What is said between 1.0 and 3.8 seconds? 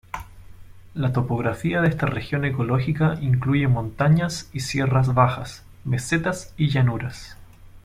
topografía de esta región ecológica incluye